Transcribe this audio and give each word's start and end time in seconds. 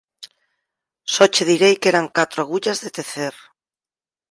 Só 1.13 1.23
che 1.33 1.47
direi 1.51 1.75
que 1.81 1.89
eran 1.93 2.13
catro 2.17 2.37
agullas 2.41 2.81
de 2.83 2.89
tecer. 2.97 3.35